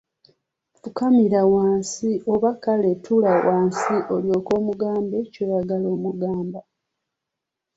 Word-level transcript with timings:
Fukamira 0.79 1.41
wansi 1.53 2.09
oba 2.33 2.51
kale 2.63 2.91
tuula 3.03 3.31
wansi 3.47 3.93
olyoke 4.15 4.51
omugambe 4.59 5.17
ky'oyagala 5.33 5.85
okumugamba. 5.89 6.59